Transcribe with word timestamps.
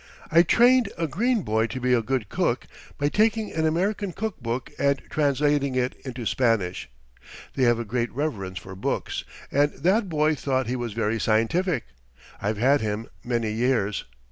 I 0.31 0.41
trained 0.41 0.91
a 0.97 1.05
green 1.05 1.43
boy 1.43 1.67
to 1.67 1.79
be 1.79 1.93
a 1.93 2.01
good 2.01 2.27
cook 2.27 2.65
by 2.97 3.07
taking 3.07 3.51
an 3.51 3.67
American 3.67 4.13
cook 4.13 4.41
book 4.41 4.71
and 4.79 4.99
translating 5.11 5.75
it 5.75 5.93
into 6.03 6.25
Spanish. 6.25 6.89
They 7.53 7.65
have 7.65 7.77
a 7.77 7.85
great 7.85 8.11
reverence 8.11 8.57
for 8.57 8.73
books, 8.73 9.23
and 9.51 9.71
that 9.73 10.09
boy 10.09 10.33
thought 10.33 10.65
he 10.65 10.75
was 10.75 10.93
very 10.93 11.19
scientific. 11.19 11.83
I've 12.41 12.57
had 12.57 12.81
him 12.81 13.09
many 13.23 13.51
years. 13.51 14.05